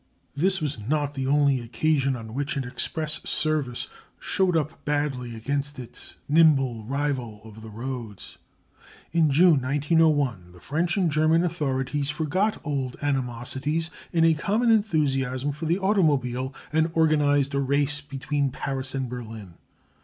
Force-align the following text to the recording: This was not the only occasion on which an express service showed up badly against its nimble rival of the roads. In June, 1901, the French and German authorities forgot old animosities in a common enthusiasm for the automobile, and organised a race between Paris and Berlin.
This 0.35 0.61
was 0.61 0.79
not 0.79 1.13
the 1.13 1.27
only 1.27 1.59
occasion 1.59 2.15
on 2.15 2.33
which 2.33 2.57
an 2.57 2.63
express 2.63 3.21
service 3.29 3.85
showed 4.19 4.57
up 4.57 4.83
badly 4.83 5.35
against 5.35 5.77
its 5.77 6.15
nimble 6.27 6.83
rival 6.85 7.39
of 7.43 7.61
the 7.61 7.69
roads. 7.69 8.39
In 9.11 9.29
June, 9.29 9.61
1901, 9.61 10.53
the 10.53 10.59
French 10.59 10.97
and 10.97 11.11
German 11.11 11.43
authorities 11.43 12.09
forgot 12.09 12.59
old 12.63 12.97
animosities 13.03 13.91
in 14.11 14.25
a 14.25 14.33
common 14.33 14.71
enthusiasm 14.71 15.51
for 15.51 15.67
the 15.67 15.77
automobile, 15.77 16.51
and 16.73 16.91
organised 16.95 17.53
a 17.53 17.59
race 17.59 18.01
between 18.01 18.49
Paris 18.49 18.95
and 18.95 19.07
Berlin. 19.07 19.53